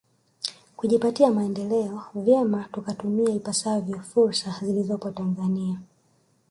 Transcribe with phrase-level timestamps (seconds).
[0.77, 5.79] Kujipatia maendeleo vyema tukatumia ipasavyo fursa zilizopo Tanzania